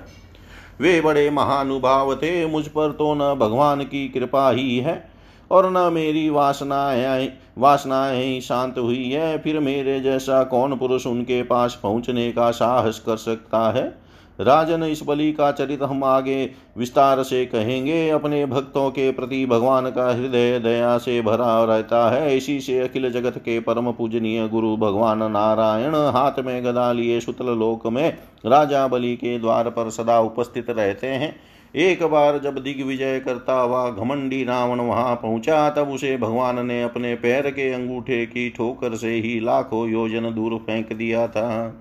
वे 0.80 1.00
बड़े 1.00 1.30
महानुभाव 1.30 2.14
थे। 2.14 2.46
मुझ 2.46 2.66
पर 2.66 2.92
तो 2.92 3.14
न 3.14 3.34
भगवान 3.38 3.80
की 3.80 4.08
कृपा 4.08 4.50
ही 4.50 4.78
है। 4.78 5.13
और 5.54 5.70
न 5.70 5.92
मेरी 5.92 6.28
वासनाएँ 6.30 7.28
वासनाएँ 7.58 8.40
शांत 8.40 8.78
हुई 8.78 9.10
है। 9.10 9.38
फिर 9.38 9.58
मेरे 9.60 10.00
जैसा 10.00 10.42
कौन 10.44 10.76
पुरुष 10.76 11.06
उनके 11.06 11.42
पास 11.42 11.78
पहुँचने 11.82 12.30
का 12.32 12.50
साहस 12.50 12.98
कर 12.98 13.16
सकता 13.16 13.70
है? 13.70 14.04
राजन, 14.40 14.82
इस 14.82 15.00
बलि 15.06 15.32
का 15.32 15.50
चरित 15.52 15.82
हम 15.82 16.04
आगे 16.04 16.50
विस्तार 16.78 17.22
से 17.22 17.44
कहेंगे। 17.46 18.08
अपने 18.10 18.44
भक्तों 18.46 18.90
के 18.90 19.10
प्रति 19.10 19.44
भगवान 19.46 19.90
का 19.90 20.06
हृदय 20.14 20.58
दया 20.58 20.96
से 20.98 21.20
भरा 21.22 21.64
रहता 21.64 22.10
है। 22.10 22.36
इसी 22.36 22.60
से 22.60 22.80
अखिल 22.80 23.10
जगत 23.12 23.38
के 23.38 23.58
परम 23.60 23.92
पूजनीय 23.92 24.48
गुरु 24.48 24.76
भगवान 24.76 25.22
नारायण 25.32 25.94
हाथ 25.94 26.40
में 26.40 26.64
गदा 26.64 26.92
लिए 26.92 27.20
सुतल 27.20 27.58
लोक 27.58 27.86
में 27.86 28.08
राजा 28.46 28.86
बलि 28.88 29.14
के 29.16 29.38
द्वार 29.38 29.70
पर 29.70 29.90
सदा 29.90 30.20
उपस्थित 30.20 30.70
रहते 30.70 31.06
हैं। 31.06 31.34
एक 31.74 32.02
बार 32.02 32.38
जब 32.38 32.58
दिग्विजय 32.58 33.20
करता 33.20 33.60
हुआ 33.60 33.90
घमंडी 33.90 34.44
रावण 34.44 34.80
वहाँ 34.80 35.14
पहुँचा, 35.14 35.70
तब 35.70 35.88
उसे 35.88 36.16
भगवान 36.16 36.66
ने 36.66 36.82
अपने 36.82 37.14
पैर 37.14 37.50
के 37.50 37.72
अंगूठे 37.72 38.26
की 38.26 38.50
ठोकर 38.50 38.96
से 38.96 39.10
ही 39.10 39.40
लाखों 39.40 39.88
योजन 39.88 40.34
दूर 40.34 40.56
फेंक 40.56 40.92
दिया 40.92 41.28
था। 41.28 41.80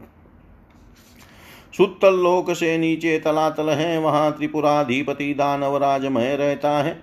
सुतल 1.78 2.14
लोक 2.14 2.52
से 2.52 2.78
नीचे 2.78 3.20
तलातल 3.20 3.70
है, 3.70 4.00
वहाँ 4.00 4.32
त्रिपुराधिपति 4.32 5.34
दानवराजमय 5.34 6.36
रहता 6.36 6.72
है। 6.72 6.94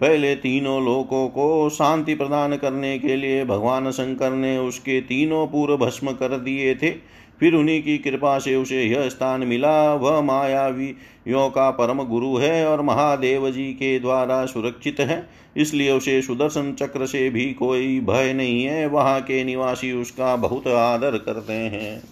पहले 0.00 0.34
तीनों 0.34 0.84
लोकों 0.84 1.28
को 1.28 1.68
शांति 1.68 2.14
प्रदान 2.14 2.56
करने 2.56 2.98
के 2.98 3.16
लिए 3.16 3.44
भगवान 3.44 3.90
शंकर 3.90 4.30
ने 4.30 4.58
उसके 4.58 5.00
तीनों 5.00 5.46
पूर्व 5.46 5.76
भस्म 5.76 6.12
कर 6.12 6.38
दिए 6.38 6.74
थे। 6.74 7.17
फिर 7.40 7.54
उन्हीं 7.54 7.82
की 7.82 7.98
कृपा 7.98 8.38
से 8.38 8.56
उसे 8.56 8.84
यह 8.84 9.08
स्थान 9.08 9.40
मिला। 9.40 9.94
वह 9.94 10.20
मायावियों 10.20 11.50
का 11.50 11.70
परम 11.70 12.04
गुरु 12.04 12.36
है 12.36 12.66
और 12.66 12.82
महादेव 12.82 13.50
जी 13.50 13.72
के 13.72 13.98
द्वारा 13.98 14.46
सुरक्षित 14.46 15.00
है। 15.00 15.28
इसलिए 15.56 15.92
उसे 15.92 16.22
सुदर्शन 16.22 16.72
चक्र 16.72 17.06
से 17.06 17.30
भी 17.30 17.52
कोई 17.52 18.00
भय 18.00 18.32
नहीं 18.32 18.64
है। 18.64 18.86
वहाँ 18.86 19.20
के 19.20 19.44
निवासी 19.44 19.92
उसका 19.92 20.36
बहुत 20.36 20.68
आदर 20.68 21.10
करते 21.10 21.52
हैं। 21.52 22.02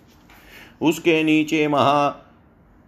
उसके 0.82 1.22
नीचे 1.22 1.68
महा 1.68 2.25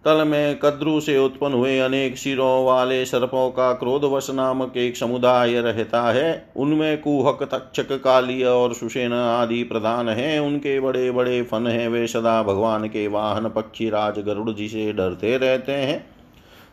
तल 0.05 0.25
में 0.25 0.59
कद्रु 0.59 1.01
से 1.01 1.19
उत्पन्न 1.19 1.53
हुए 1.53 1.79
अनेक 1.79 2.19
सिरों 2.19 2.65
वाले 2.65 3.05
सर्पों 3.05 3.51
का 3.51 3.73
क्रोधवश 3.73 4.31
नामक 4.31 4.77
एक 4.77 4.97
समुदाय 4.97 5.61
रहता 5.61 6.03
है। 6.13 6.53
उनमें 6.57 7.01
कुहक, 7.01 7.43
तक्षक 7.43 7.93
काली 7.93 8.43
और 8.43 8.75
सुषेण 8.75 9.13
आदि 9.13 9.63
प्रधान 9.63 10.09
हैं। 10.09 10.41
उनके 10.41 10.81
बड़े 10.81 11.11
बड़े 11.11 11.43
फन 11.43 11.67
हैं। 11.67 11.89
वे 11.89 12.07
सदा 12.07 12.43
भगवान 12.43 12.89
के 12.89 13.07
वाहन 13.09 13.49
पक्षी 13.49 13.91
राज 13.91 14.19
गरुड़ 14.19 14.51
जी 14.51 14.69
से 14.69 14.93
डरते 14.93 15.37
रहते 15.37 15.73
हैं। 15.73 16.18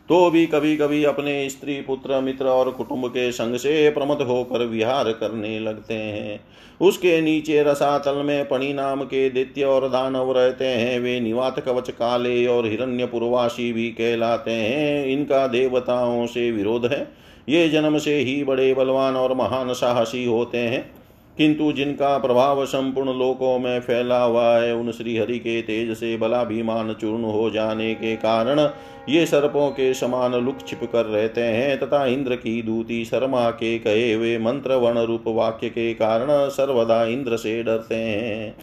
तो 0.08 0.30
भी 0.30 0.46
कभी 0.46 0.76
कभी 0.76 1.04
अपने 1.04 1.48
स्त्री, 1.50 1.80
पुत्र, 1.80 2.20
मित्र 2.20 2.46
और 2.46 2.70
कुटुंब 2.70 3.06
के 3.06 3.32
संग 3.32 3.56
से 3.56 3.90
प्रमत 3.90 4.18
होकर 4.22 4.64
विहार 4.66 5.12
करने 5.12 5.60
लगते 5.60 5.94
हैं। 5.94 6.40
उसके 6.80 7.20
नीचे 7.20 7.62
रसातल 7.62 8.14
में 8.14 8.48
पणि 8.48 8.72
नाम 8.72 9.02
के 9.02 9.30
दित्य 9.30 9.64
और 9.64 9.88
दानव 9.88 10.32
रहते 10.32 10.64
हैं। 10.64 11.00
वे 11.00 11.20
निवात 11.20 11.60
कवच 11.60 11.90
काले 11.90 12.46
और 12.46 12.66
हिरण्य 12.66 13.06
पुरवासी 13.06 13.72
भी 13.72 13.88
कहलाते 13.90 14.50
हैं। 14.50 15.06
इनका 15.06 15.46
देवताओं 15.46 16.26
से 16.26 16.50
विरोध 16.50 16.86
है। 16.86 17.08
ये 17.48 17.68
जन्म 17.68 17.98
से 17.98 18.14
ही 18.14 18.44
बड़े 18.44 18.74
बलवान 18.74 19.16
और 19.16 19.34
महान 19.34 19.72
साहसी 19.72 20.24
होते 20.24 20.58
हैं। 20.58 21.05
किंतु 21.38 21.72
जिनका 21.72 22.18
प्रभाव 22.18 22.64
संपूर्ण 22.64 23.12
लोकों 23.18 23.58
में 23.58 23.80
फैला 23.80 24.22
हुआ 24.22 24.56
है, 24.58 24.74
उन 24.74 24.90
श्रीहरि 24.92 25.38
के 25.38 25.60
तेज 25.62 25.96
से 25.96 26.16
बलाभिमान 26.16 26.92
चूर्ण 26.92 27.24
हो 27.24 27.50
जाने 27.50 27.94
के 27.94 28.16
कारण 28.16 28.68
ये 29.08 29.26
सर्पों 29.26 29.70
के 29.70 29.92
समान 29.94 30.34
लुक 30.34 30.58
छिप 30.66 30.80
कर 30.92 31.04
रहते 31.04 31.40
हैं 31.40 31.78
तथा 31.80 32.04
इंद्र 32.06 32.36
की 32.36 32.62
दूती 32.62 33.04
शर्मा 33.04 33.50
के 33.50 33.78
कहे 33.78 34.12
हुए 34.12 34.38
मंत्र 34.38 34.74
वर्ण 34.74 34.98
रूप 34.98 35.24
वाक्य 35.26 35.68
के 35.68 35.92
कारण 35.94 36.48
सर्वदा 36.48 37.04
इंद्र 37.04 37.36
से 37.36 37.62
डरते 37.62 37.94
हैं। 37.94 38.56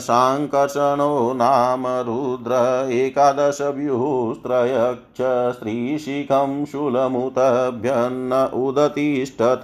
साङ्कर्षणो 0.00 1.32
नाम 1.32 1.86
रुद्र 1.86 2.88
एकादशव्यूस्त्रयक्ष 2.92 5.56
स्त्रीशिखं 5.56 6.64
शूलमुतभ्यन्न 6.64 8.50
उदतिष्ठत। 8.54 9.62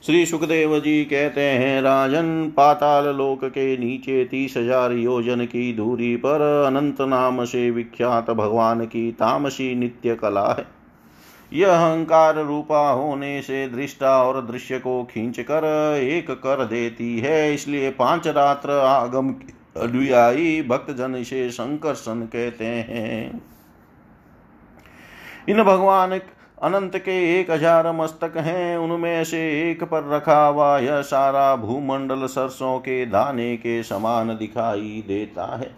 श्री 0.05 0.25
सुखदेव 0.25 0.79
जी 0.79 1.03
कहते 1.05 1.41
हैं, 1.41 1.81
राजन 1.81 2.49
पाताल 2.49 3.07
लोक 3.15 3.45
के 3.45 3.77
नीचे 3.77 4.23
तीस 4.25 4.57
हज़ार 4.57 4.91
योजन 4.91 5.45
की 5.45 5.71
दूरी 5.73 6.15
पर 6.15 6.41
अनंत 6.67 7.01
नाम 7.01 7.43
से 7.45 7.69
विख्यात 7.71 8.29
भगवान 8.31 8.85
की 8.85 9.11
तामसी 9.11 9.73
नित्य 9.75 10.15
कला 10.15 10.47
है। 10.49 10.65
यह 11.51 11.69
अहंकार 11.69 12.37
रूपा 12.37 12.89
होने 12.89 13.41
से 13.41 13.67
दृष्टा 13.67 14.11
और 14.23 14.41
दृश्य 14.45 14.79
को 14.79 15.03
खींच 15.03 15.39
कर 15.41 15.65
एक 16.01 16.31
कर 16.39 16.63
देती 16.65 17.17
है। 17.19 17.53
इसलिए 17.53 17.89
पाँच 17.91 18.27
रात्र 18.27 18.79
आगम 18.81 19.33
अनुयायी 19.77 20.61
भक्त 20.61 20.91
जन 20.91 21.15
इसे 21.15 21.49
संकर्षण 21.51 22.21
कहते 22.25 22.65
हैं। 22.65 23.41
इन 25.49 25.63
भगवान 25.63 26.19
अनंत 26.63 26.95
के 26.97 27.17
एक 27.39 27.49
हज़ार 27.51 27.91
मस्तक 27.91 28.37
हैं। 28.37 28.77
उनमें 28.77 29.23
से 29.23 29.39
एक 29.61 29.83
पर 29.83 30.09
रखा 30.09 30.45
हुआ 30.45 30.77
यह 30.79 31.01
सारा 31.03 31.55
भूमंडल 31.55 32.25
सरसों 32.27 32.77
के 32.79 33.05
दाने 33.05 33.55
के 33.57 33.81
समान 33.83 34.35
दिखाई 34.37 35.03
देता 35.07 35.45
है। 35.55 35.69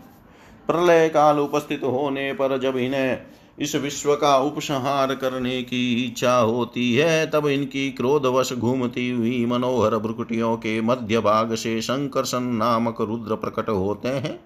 प्रलय 0.67 1.09
काल 1.09 1.39
उपस्थित 1.39 1.83
होने 1.83 2.31
पर 2.33 2.57
जब 2.59 2.77
इन्हें 2.77 3.17
इस 3.59 3.75
विश्व 3.75 4.15
का 4.15 4.37
उपसंहार 4.37 5.15
करने 5.15 5.63
की 5.63 6.05
इच्छा 6.05 6.37
होती 6.37 6.95
है, 6.95 7.29
तब 7.29 7.47
इनकी 7.47 7.91
क्रोधवश 7.91 8.53
घूमती 8.53 9.09
हुई 9.09 9.45
मनोहर 9.45 9.97
भ्रुकुटियों 9.97 10.57
के 10.57 10.81
मध्य 10.81 11.19
भाग 11.19 11.55
से 11.55 11.81
संकर्षण 11.81 12.39
नामक 12.39 13.01
रुद्र 13.01 13.35
प्रकट 13.35 13.69
होते 13.69 14.07
हैं। 14.07 14.39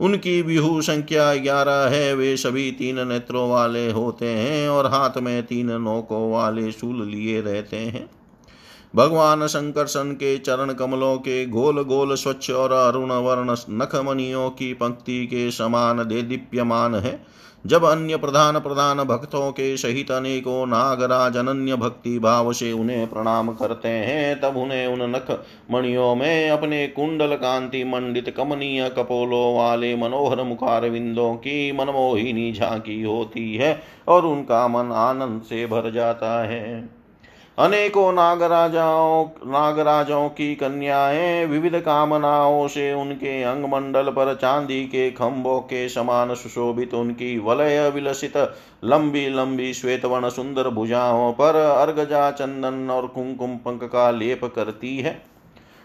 उनकी 0.00 0.42
विहु 0.42 0.82
संख्या 0.82 1.34
ग्यारह 1.34 1.88
है, 1.88 2.14
वे 2.14 2.36
सभी 2.36 2.72
तीन 2.72 3.08
नेत्रों 3.08 3.50
वाले 3.50 3.90
होते 3.90 4.26
हैं 4.26 4.68
और 4.68 4.86
हाथ 4.86 5.18
में 5.18 5.42
तीन 5.42 5.72
नौकों 5.72 6.32
वाले 6.32 6.72
शूल 6.72 7.06
लिए 7.06 7.40
रहते 7.40 7.76
हैं। 7.76 8.10
भगवान 8.96 9.46
शंकरसन 9.46 10.12
के 10.12 10.38
चरण 10.38 10.72
कमलों 10.72 11.16
के 11.16 11.46
गोल 11.46 11.82
गोल 11.82 12.14
स्वच्छ 12.14 12.50
और 12.50 12.72
अरुण 12.72 13.12
वर्ण 13.12 13.56
नखमणियों 13.70 14.50
की 14.50 14.72
पंक्ति 14.74 15.26
के 15.26 15.50
समान 15.50 15.98
दे 15.98 16.22
दीप्यमान 16.22 16.94
है। 16.94 17.20
जब 17.66 17.84
अन्य 17.84 18.16
प्रधान 18.16 18.58
प्रधान 18.58 19.02
भक्तों 19.04 19.50
के 19.52 19.76
सहित 19.76 20.10
अनेकों 20.10 20.66
नागराज 20.66 21.36
अनन्य 21.36 21.76
भक्ति 21.76 22.18
भाव 22.18 22.52
से 22.52 22.72
उन्हें 22.72 23.06
प्रणाम 23.06 23.52
करते 23.52 23.88
हैं, 23.88 24.40
तब 24.40 24.56
उन्हें 24.56 24.86
उन 24.86 25.10
नख 25.10 25.44
मणियों 25.70 26.14
में 26.14 26.50
अपने 26.50 26.86
कुंडल 26.86 27.34
कांति 27.34 27.84
मंडित 27.84 28.34
कमनीय 28.36 28.88
कपोलों 28.88 29.56
वाले 29.56 29.96
मनोहर 29.96 30.42
मुखार 30.42 30.88
विंदों 30.88 31.34
की 31.34 31.72
मनमोहिनी 31.72 32.52
झांकी 32.52 33.02
होती 33.02 33.54
है 33.54 33.80
और 34.08 34.26
उनका 34.26 34.68
मन 34.68 34.92
आनंद 34.92 35.42
से 35.42 35.66
भर 35.66 35.90
जाता 35.90 36.42
है। 36.42 37.01
अनेकों 37.58 38.12
नागराजाओं, 38.12 39.24
नागराजों 39.46 40.28
की 40.28 40.54
कन्याएँ 40.54 41.44
विविध 41.46 41.74
कामनाओं 41.80 42.68
से 42.68 42.92
उनके 42.92 43.42
अंग 43.42 43.64
मंडल 43.64 44.08
पर 44.08 44.34
चांदी 44.34 44.84
के 44.84 45.10
खम्भों 45.10 45.60
के 45.60 45.88
समान 45.88 46.34
सुशोभित 46.34 46.94
उनकी 46.94 47.38
वलय 47.38 47.90
विलसित 47.90 48.36
लंबी 48.84 49.28
लंबी 49.28 49.72
श्वेतवर्ण 49.74 50.28
सुंदर 50.28 50.68
भुजाओं 50.68 51.32
पर 51.32 51.56
अर्गजा, 51.56 52.30
चंदन 52.30 52.90
और 52.90 53.06
कुंकुम 53.06 53.56
पंक 53.56 53.84
का 53.84 54.10
लेप 54.10 54.44
करती 54.44 54.98
है। 54.98 55.22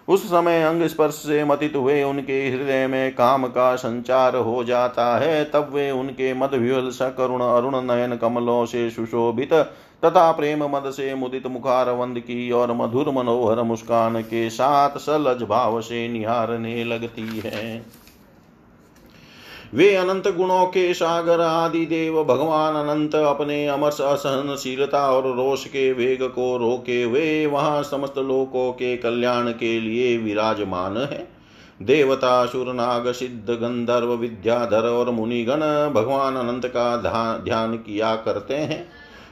उस 0.07 0.27
समय 0.27 0.63
अंग 0.63 0.83
स्पर्श 0.83 1.13
से 1.13 1.43
मतित 1.43 1.75
हुए 1.75 2.03
उनके 2.03 2.49
हृदय 2.49 2.87
में 2.87 3.15
काम 3.15 3.47
का 3.47 3.75
संचार 3.75 4.35
हो 4.35 4.63
जाता 4.63 5.17
है, 5.17 5.43
तब 5.45 5.71
वे 5.73 5.91
उनके 5.91 6.33
मद 6.33 6.53
विवल 6.53 6.89
सकरुण 6.89 7.41
अरुण 7.41 7.81
नयन 7.81 8.15
कमलों 8.17 8.65
से 8.65 8.89
सुशोभित 8.89 9.53
तथा 10.03 10.31
प्रेम 10.31 10.63
मद 10.65 10.89
से 10.89 11.13
मुदित 11.15 11.47
मुखार 11.47 11.89
वंद 11.89 12.19
की 12.19 12.51
और 12.51 12.71
मधुर 12.73 13.09
मनोहर 13.09 13.61
मुस्कान 13.61 14.21
के 14.21 14.49
साथ 14.49 14.97
सलज 14.97 15.43
भाव 15.43 15.79
से 15.81 16.07
निहारने 16.07 16.83
लगती 16.83 17.27
है। 17.39 17.85
वे 19.73 19.95
अनंत 19.95 20.27
गुणों 20.27 20.65
के 20.65 20.93
सागर 20.93 21.41
आदि 21.41 21.85
देव 21.85 22.23
भगवान 22.23 22.75
अनंत 22.75 23.15
अपने 23.15 23.67
अमर 23.67 23.91
असहनशीलता 24.03 25.09
और 25.11 25.23
रोष 25.35 25.65
के 25.65 25.91
वेग 25.93 26.23
को 26.23 26.57
रोके 26.57 27.05
वे 27.05 27.45
वहाँ 27.45 27.81
समस्त 27.83 28.17
लोकों 28.17 28.71
के 28.71 28.95
कल्याण 28.97 29.51
के 29.51 29.79
लिए 29.79 30.17
विराजमान 30.17 30.97
है। 30.97 31.27
देवता, 31.81 32.45
सुर, 32.45 32.73
नाग, 32.73 33.11
सिद्ध, 33.11 33.49
गंधर्व, 33.51 34.13
विद्याधर 34.13 34.87
और 34.87 35.09
मुनिगण 35.09 35.61
भगवान 35.93 36.35
अनंत 36.35 36.65
का 36.67 36.95
ध्यान 37.43 37.75
किया 37.77 38.15
करते 38.15 38.55
हैं। 38.55 38.85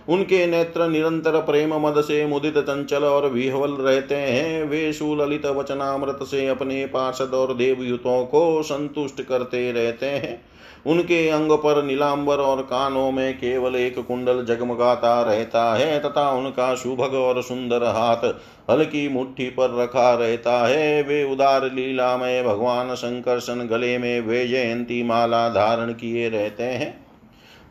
उनके 0.10 0.46
नेत्र 0.48 0.88
निरंतर 0.88 1.40
प्रेम 1.42 1.74
मद 1.88 2.02
से 2.02 2.26
मुदित 2.26 2.58
चंचल 2.58 3.04
और 3.04 3.30
विहवल 3.30 3.72
रहते 3.72 4.16
हैं। 4.16 4.64
वे 4.64 4.94
सुललित 4.94 5.46
वचनामृत 5.46 6.20
से 6.22 6.48
अपने 6.48 6.86
पार्षद 6.86 7.34
और 7.34 7.54
देवयुतों 7.54 8.26
को 8.26 8.64
संतुष्ट 8.64 9.22
करते 9.22 9.72
रहते 9.72 10.06
हैं। 10.06 10.42
उनके 10.86 11.30
अंग 11.30 11.52
पर 11.52 11.84
नीलांबर 11.84 12.38
और 12.38 12.62
कानों 12.62 13.12
में 13.12 13.38
केवल 13.38 13.76
एक 13.76 13.98
कुंडल 14.00 14.46
जगमगाता 14.46 15.22
रहता 15.22 15.76
है 15.76 16.00
तथा 16.00 16.30
उनका 16.32 16.76
सुभग 16.76 17.14
और 17.14 17.42
सुंदर 17.44 17.84
हाथ 17.84 18.26
हल्की 18.70 19.08
मुट्ठी 19.10 19.50
पर 19.50 19.76
रखा 19.76 20.14
रहता 20.14 20.68
है। 20.68 21.02
वे 21.04 21.24
उदार 21.24 21.66
लीलामय 21.74 22.44
भगवान 22.44 22.96
शंकरसन 22.96 23.68
गले 23.72 23.98
में 23.98 24.20
वे 24.22 24.48
जयंती 24.48 25.04
माला 25.04 25.50
धारण 25.50 25.94
किए 25.94 26.30
रहते 26.30 26.64
हैं। 26.64 27.05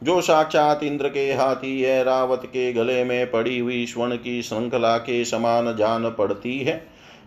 जो 0.03 0.21
साक्षात 0.21 0.83
इंद्र 0.83 1.09
के 1.09 1.33
हाथी 1.33 1.83
है, 1.83 2.05
रावत 2.05 2.43
के 2.47 2.73
गले 2.73 3.05
में 3.05 3.31
पड़ी 3.31 3.59
हुई 3.59 3.87
स्वर्ण 3.87 4.17
की 4.17 4.43
श्रृंखला 4.43 4.99
के 4.99 5.25
समान 5.25 5.77
जान 5.77 6.15
पड़ती 6.19 6.59
है। 6.59 6.87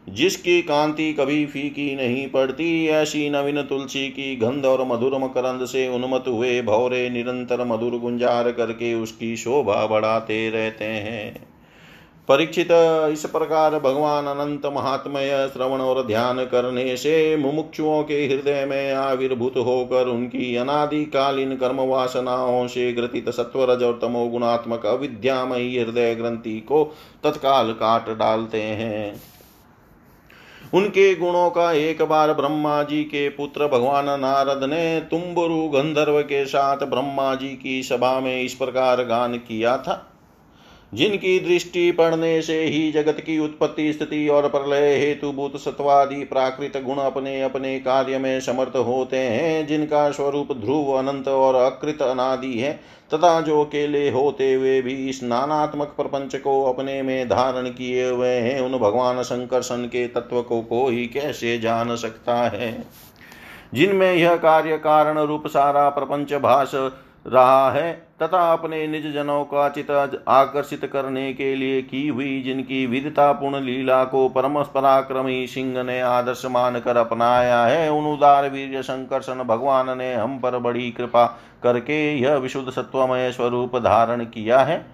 जिसकी 0.10 0.62
कांति 0.62 1.14
कभी 1.14 1.46
फीकी 1.46 1.96
नहीं 1.96 2.28
पड़ती, 2.28 2.88
ऐसी 2.88 3.30
नवीन 3.30 3.62
तुलसी 3.62 4.08
की 4.08 4.36
गंध 4.36 4.66
और 4.66 4.88
मधुर 4.88 5.18
मकरंद 5.18 5.66
से 5.66 5.88
उन्मत 5.88 6.24
हुए 6.28 6.62
भौरे 6.62 7.10
निरंतर 7.10 7.66
मधुर 7.66 8.00
गुंजार 8.00 8.52
करके 8.52 8.94
उसकी 8.94 9.38
शोभा 9.38 9.88
बढ़ाते 9.88 10.50
रहते 10.50 10.86
हैं। 10.86 11.57
परीक्षित 12.28 12.68
इस 13.12 13.26
प्रकार 13.26 13.78
भगवान 13.80 14.26
अनंत 14.26 14.66
महात्मय 14.66 15.30
श्रवण 15.54 15.82
और 15.82 16.06
ध्यान 16.08 16.44
करने 16.46 16.96
से 16.98 17.36
मुमुक्षुओं 17.38 18.02
के 18.04 18.16
हृदय 18.26 18.66
में 18.66 18.94
आविर्भूत 18.94 19.58
होकर 19.58 20.08
उनकी 20.08 20.56
अनादिकालीन 20.56 21.56
कर्म 21.56 21.80
वासनाओं 21.82 22.68
से 22.68 22.92
ग्रथित 22.94 23.30
सत्वरज 23.30 23.84
और 23.84 24.00
तमो 24.02 24.26
गुणात्मक 24.28 24.86
अविद्यामयी 24.86 25.80
हृदय 25.80 26.14
ग्रंथि 26.16 26.60
को 26.60 26.84
तत्काल 27.24 27.72
काट 27.74 28.10
डालते 28.10 28.62
हैं। 28.62 29.22
उनके 30.74 31.14
गुणों 31.16 31.50
का 31.50 31.72
एक 31.72 32.02
बार 32.02 32.34
ब्रह्मा 32.34 32.82
जी 32.84 33.04
के 33.04 33.28
पुत्र 33.30 33.68
भगवान 33.68 34.20
नारद 34.20 34.64
ने 34.64 35.00
तुम्बरु 35.02 35.68
गंधर्व 35.70 36.22
के 36.22 36.46
साथ 36.46 36.86
ब्रह्मा 36.86 37.34
जी 37.36 37.50
की 37.56 37.82
सभा 37.84 38.20
में 38.20 38.42
इस 38.42 38.54
प्रकार 38.54 39.04
गान 39.06 39.38
किया 39.38 39.78
था। 39.78 40.04
जिनकी 40.94 41.40
दृष्टि 41.40 41.92
पड़ने 41.92 42.42
से 42.42 42.64
ही 42.64 42.92
जगत 42.92 43.20
की 43.20 43.40
उत्पत्ति, 43.40 43.94
स्थिति 43.94 44.30
और 44.30 44.50
प्रलय 44.50 44.98
हेतु 44.98 45.32
भूत 45.32 45.58
सत्वादि 45.58 46.16
प्राकृत 46.16 46.84
गुण 46.86 46.96
अपने 46.96 47.42
अपने 47.42 47.80
कार्य 47.80 48.18
में 48.18 48.40
समर्थ 48.40 48.76
होते 48.76 49.18
हैं, 49.18 49.68
जिनका 49.68 50.12
स्वरूप 50.12 50.54
ध्रुव, 50.54 50.92
अनंत 50.92 51.28
और 51.28 51.56
अकृत 51.56 52.02
अनादि 52.02 52.60
है, 52.60 52.80
तथा 53.14 53.42
जो 53.42 53.64
अकेले 53.64 54.10
होते 54.10 54.54
हुए 54.54 54.82
भी 54.82 55.10
इस 55.10 55.24
नानात्मक 55.24 55.88
प्रपंच 55.88 56.36
को 56.36 56.64
अपने 56.64 57.02
में 57.02 57.30
धारण 57.30 57.66
किए 57.70 58.10
हुए 58.10 58.28
हैं, 58.28 58.62
उन 58.62 58.72
भगवान 58.72 59.24
शंकरसन 59.24 59.86
के 59.86 60.08
तत्व 60.08 60.42
को 60.42 60.62
कोई 60.62 61.08
कैसे 61.08 61.60
जान 61.60 61.96
सकता 61.96 62.36
है? 62.36 62.86
जिनमें 63.74 64.14
यह 64.14 64.36
कार्य 64.36 64.78
कारण 64.78 65.20
रूप 65.20 65.48
सारा 65.48 65.90
प्रपंच 65.90 66.34
भाष 66.34 66.76
रहा 67.28 67.70
है, 67.72 67.92
तथा 68.22 68.42
अपने 68.54 68.86
निज 68.88 69.12
जनों 69.14 69.44
का 69.46 69.68
चित 69.70 69.90
आकर्षित 70.28 70.86
करने 70.86 71.34
के 71.34 71.54
लिए 71.56 71.82
की 71.82 72.08
हुई 72.08 72.42
जिनकी 72.42 72.86
विधतापूर्ण 72.86 73.60
लीला 73.62 74.04
को 74.04 74.28
परम 74.30 74.62
पराक्रमी 74.66 75.46
सिंह 75.48 75.84
ने 75.84 76.00
आदर्श 76.02 76.46
मान 76.46 76.80
कर 76.80 76.98
अपनाया 76.98 77.64
है, 77.66 77.90
उन 77.92 78.06
उदार 78.08 78.50
वीर 78.50 78.82
संकर्षण 78.82 79.44
भगवान 79.44 79.98
ने 79.98 80.14
हम 80.14 80.38
पर 80.40 80.58
बड़ी 80.60 80.90
कृपा 80.92 81.26
करके 81.64 81.98
यह 82.18 82.36
विशुद्ध 82.36 82.70
सत्वमय 82.72 83.32
स्वरूप 83.32 83.76
धारण 83.78 84.24
किया 84.26 84.60
है। 84.60 84.86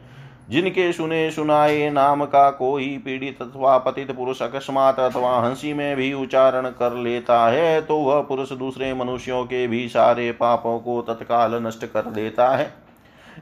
जिनके 0.50 0.92
सुने 0.94 1.32
सुनाए 1.32 1.90
नाम 1.90 2.26
का 2.26 2.50
कोई 2.52 2.88
पीड़ित 2.98 3.42
अथवा 3.42 3.78
पतित 3.78 4.12
पुरुष 4.12 4.42
अकस्मात 4.42 5.00
अथवा 5.00 5.40
हँसी 5.40 5.74
में 5.74 5.96
भी 5.96 6.14
उच्चारण 6.14 6.70
कर 6.70 6.94
लेता 6.94 7.48
है 7.48 7.82
तो 7.82 7.98
वह 7.98 8.22
पुरुष 8.22 8.52
दूसरे 8.52 8.94
मनुष्यों 8.94 9.44
के 9.46 9.68
भी 9.68 9.88
सारे 9.90 10.32
पापों 10.32 10.80
को 10.80 11.02
तत्काल 11.02 11.56
नष्ट 11.56 11.86
कर 11.86 12.02
देता 12.02 12.50
है। 12.50 12.74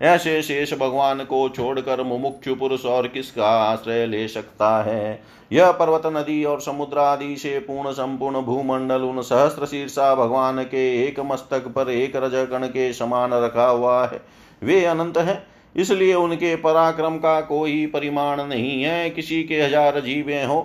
ऐसे 0.02 0.42
शेष 0.42 0.74
भगवान 0.74 1.20
को 1.20 1.50
छोड़कर 1.50 2.04
मुमुक्षु 2.04 2.56
पुरुष 2.56 2.86
और 2.86 3.08
किसका 3.08 3.48
आश्रय 3.48 4.06
ले 4.06 4.28
सकता 4.28 4.84
है? 4.84 5.24
यह 5.52 5.72
पर्वत 5.72 6.02
नदी 6.06 6.44
और 6.44 6.62
समुद्र 6.62 6.98
आदि 6.98 7.36
से 7.36 7.60
पूर्ण 7.60 7.92
संपूर्ण 7.92 8.42
भूमंडल 8.42 9.02
उन 9.02 9.22
सहस्त्र 9.22 9.66
शीर्षा 9.66 10.16
भगवान 10.16 10.64
के 10.64 11.04
एक 11.04 11.20
मस्तक 11.20 11.68
पर 11.68 11.90
एक 11.90 12.16
रजकण 12.16 12.68
के 12.68 12.94
समान 12.94 13.34
रखा 13.34 13.68
हुआ 13.68 14.06
है। 14.08 14.22
वे 14.64 14.86
अनंत 14.86 15.18
है। 15.18 15.51
इसलिए 15.76 16.14
उनके 16.16 16.56
पराक्रम 16.58 17.18
का 17.18 17.40
कोई 17.42 17.86
परिमाण 17.86 18.44
नहीं 18.44 18.82
है। 18.84 19.10
किसी 19.10 19.44
के 19.44 19.62
हज़ार 19.62 20.00
जीवे 20.02 20.44
हो 20.44 20.62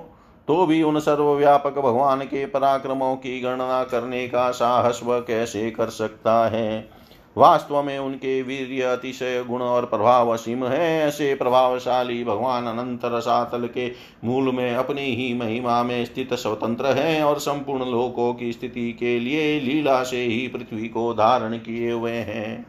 तो 0.48 0.64
भी 0.66 0.82
उन 0.82 0.98
सर्वव्यापक 1.00 1.78
भगवान 1.78 2.20
के 2.22 2.44
पराक्रमों 2.46 3.14
की 3.16 3.40
गणना 3.40 3.82
करने 3.84 4.26
का 4.28 4.50
साहस 4.52 5.00
वह 5.04 5.20
कैसे 5.20 5.70
कर 5.70 5.88
सकता 5.90 6.46
है? 6.48 6.88
वास्तव 7.36 7.82
में 7.82 7.98
उनके 7.98 8.40
वीर 8.42 8.84
अतिशय 8.86 9.42
गुण 9.48 9.62
और 9.62 9.84
प्रभाव 9.86 10.28
असीम 10.28 10.64
है। 10.64 10.86
ऐसे 11.00 11.34
प्रभावशाली 11.34 12.22
भगवान 12.24 12.66
अनंत 12.66 13.04
रसातल 13.04 13.68
के 13.68 13.90
मूल 14.24 14.52
में 14.54 14.74
अपनी 14.74 15.04
ही 15.14 15.32
महिमा 15.34 15.82
में 15.82 16.04
स्थित 16.04 16.34
स्वतंत्र 16.34 16.92
है 16.96 17.22
और 17.24 17.38
संपूर्ण 17.38 17.90
लोकों 17.90 18.32
की 18.34 18.52
स्थिति 18.52 18.90
के 18.92 19.18
लिए 19.18 19.58
लीला 19.60 20.02
से 20.04 20.22
ही 20.22 20.46
पृथ्वी 20.48 20.88
को 20.88 21.12
धारण 21.14 21.56
किए 21.58 21.90
हुए 21.90 22.12
हैं। 22.12 22.66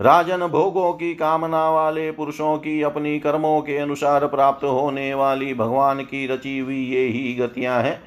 राजन 0.00 0.46
भोगों 0.46 0.92
की 0.92 1.14
कामना 1.14 1.70
वाले 1.70 2.10
पुरुषों 2.10 2.56
की 2.58 2.82
अपनी 2.82 3.18
कर्मों 3.18 3.60
के 3.60 3.76
अनुसार 3.78 4.26
प्राप्त 4.26 4.64
होने 4.64 5.14
वाली 5.14 5.54
भगवान 5.54 6.00
की 6.00 6.26
रची 6.26 6.58
हुई 6.58 6.84
ये 6.86 7.06
ही 7.06 7.34
गतियाँ 7.34 7.82
हैं। 7.82 8.00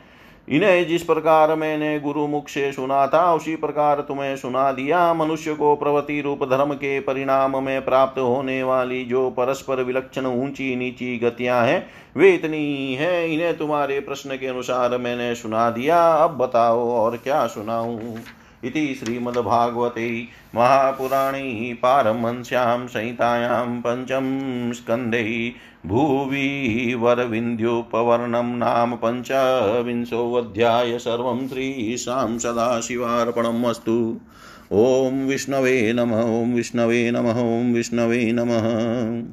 इन्हें 0.49 0.87
जिस 0.87 1.03
प्रकार 1.03 1.55
मैंने 1.55 1.99
गुरु 1.99 2.27
मुख 2.27 2.47
से 2.49 2.71
सुना 2.71 3.07
था, 3.07 3.33
उसी 3.33 3.55
प्रकार 3.55 4.01
तुम्हें 4.01 4.35
सुना 4.37 4.71
दिया। 4.71 5.13
मनुष्य 5.13 5.53
को 5.53 5.75
प्रवृत्ति 5.75 6.21
रूप 6.21 6.43
धर्म 6.43 6.73
के 6.73 6.99
परिणाम 6.99 7.63
में 7.63 7.85
प्राप्त 7.85 8.19
होने 8.19 8.63
वाली 8.63 9.03
जो 9.05 9.29
परस्पर 9.29 9.83
विलक्षण 9.83 10.25
ऊँची 10.25 10.75
नीची 10.75 11.17
गतियाँ 11.17 11.65
हैं, 11.65 11.85
वे 12.17 12.31
इतनी 12.31 12.57
ही 12.57 12.93
है। 12.95 13.33
इन्हें 13.33 13.57
तुम्हारे 13.57 13.99
प्रश्न 13.99 14.37
के 14.37 14.47
अनुसार 14.47 14.97
मैंने 14.97 15.35
सुना 15.35 15.69
दिया। 15.69 16.13
अब 16.13 16.37
बताओ 16.37 16.89
और 16.91 17.17
क्या 17.17 17.47
सुनाऊं। 17.47 18.15
इति 18.63 18.95
श्रीमद्भागवते 18.95 20.27
महापुराणे 20.55 21.77
पारमहंस्यां 21.83 22.87
संहितायां 22.87 23.81
पञ्चम 23.81 24.71
स्कन्धे 24.71 25.53
भुवि 25.85 26.93
नाम 28.57 28.95
पञ्चविंशोऽध्याय 28.95 30.99
सर्वं 30.99 31.47
श्रीशां 31.47 32.37
सदाशिवार्पणम् 32.37 33.65
अस्तु। 33.65 34.19
ॐ 34.71 35.27
विष्णवे 35.27 35.93
नमः, 35.93 36.23
ॐ 36.23 36.53
विष्णवे 36.53 37.11
नमः, 37.11 37.31
ॐ 37.31 37.73
विष्णवे 37.73 38.31
नमः। 38.31 39.23